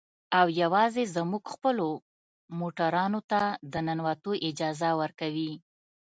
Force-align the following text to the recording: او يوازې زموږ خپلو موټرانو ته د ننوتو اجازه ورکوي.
او 0.39 0.45
يوازې 0.61 1.03
زموږ 1.15 1.43
خپلو 1.53 1.87
موټرانو 2.59 3.19
ته 3.31 3.41
د 3.71 3.73
ننوتو 3.87 4.31
اجازه 4.49 4.89
ورکوي. 5.01 5.51